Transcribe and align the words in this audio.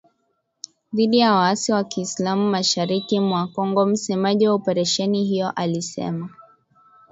Dhidi 0.93 1.17
ya 1.19 1.33
waasi 1.33 1.71
wa 1.71 1.83
kiislam 1.83 2.39
mashariki 2.39 3.19
mwa 3.19 3.47
Kongo 3.47 3.85
msemaji 3.85 4.47
wa 4.47 4.53
operesheni 4.53 5.23
hiyo 5.23 5.51
alisema 5.55 6.29